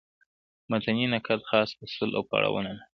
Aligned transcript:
متني 0.69 1.05
نقد 1.15 1.39
خاص 1.51 1.69
اصول 1.83 2.09
او 2.17 2.23
پړاوونه 2.29 2.69
لري. 2.77 2.85